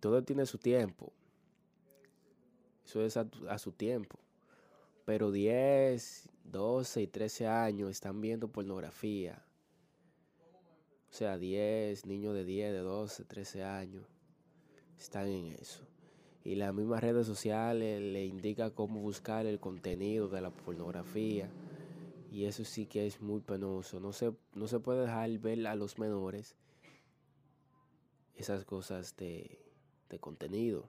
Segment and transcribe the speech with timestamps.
[0.00, 1.12] Todo tiene su tiempo.
[2.84, 4.18] Eso es a, a, su tiempo.
[5.04, 9.42] Pero 10, 12 y 13 años están viendo pornografía.
[11.10, 14.04] O sea, 10, niños de 10, de 12, 13 años
[14.98, 15.82] están en eso.
[16.44, 21.48] Y las mismas redes sociales le indican cómo buscar el contenido de la pornografía.
[22.30, 23.98] Y eso sí que es muy penoso.
[23.98, 26.54] No se, no se puede dejar ver a los menores
[28.36, 29.58] esas cosas de,
[30.08, 30.88] de contenido.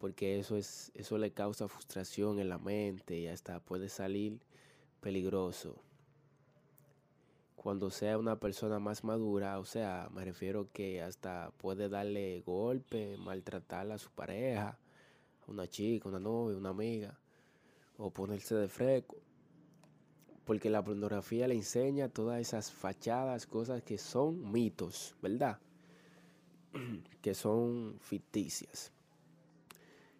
[0.00, 4.40] porque eso es eso le causa frustración en la mente y hasta puede salir
[5.00, 5.76] peligroso.
[7.54, 13.18] Cuando sea una persona más madura, o sea, me refiero que hasta puede darle golpe,
[13.18, 14.78] maltratar a su pareja,
[15.46, 17.18] a una chica, una novia, una amiga,
[17.98, 19.18] o ponerse de fresco.
[20.46, 25.58] Porque la pornografía le enseña todas esas fachadas, cosas que son mitos, ¿verdad?
[27.20, 28.90] que son ficticias.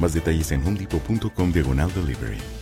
[0.00, 2.61] Más detalles en homedepot.com diagonal delivery.